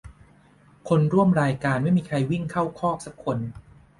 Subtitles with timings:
[0.89, 3.37] คนร่วมรายการไม่มีใครวิ่งเข้าคอกสักคน